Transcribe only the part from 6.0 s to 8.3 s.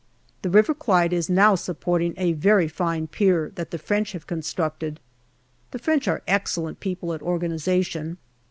are excellent people at organization.